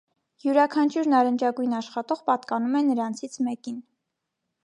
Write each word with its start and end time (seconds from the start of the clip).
Յուրաքանչյուր 0.43 1.09
նարնջագույն 1.13 1.75
աշխատող 1.81 2.23
պատկանում 2.31 2.79
է 2.79 2.83
նրանցից 2.87 3.39
մեկին։ 3.49 3.77